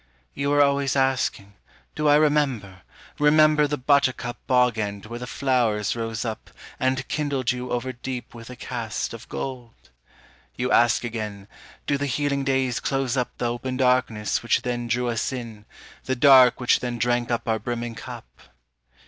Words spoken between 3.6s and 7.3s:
The butter cup bog end where the flowers rose up And